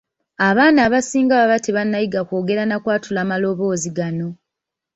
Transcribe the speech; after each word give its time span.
Abaana 0.49 0.79
abasinga 0.87 1.33
baba 1.41 1.57
tebannayiga 1.65 2.21
kwogera 2.27 2.63
na 2.67 2.77
kwatula 2.83 3.21
maloboozi 3.29 3.89
gano. 3.97 4.29